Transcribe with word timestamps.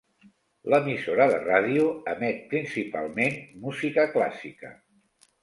L'emissora 0.73 1.27
de 1.31 1.37
ràdio 1.43 1.83
emet 2.13 2.41
principalment 2.55 3.37
música 3.67 4.09
clàssica. 4.17 4.75